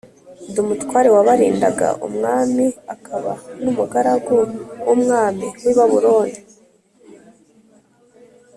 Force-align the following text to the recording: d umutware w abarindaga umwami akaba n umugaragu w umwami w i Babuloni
d 0.53 0.55
umutware 0.63 1.09
w 1.15 1.17
abarindaga 1.21 1.87
umwami 2.07 2.65
akaba 2.93 3.31
n 3.61 3.65
umugaragu 3.71 4.37
w 4.87 4.89
umwami 4.95 5.45
w 5.63 5.65
i 5.71 5.73
Babuloni 5.77 6.39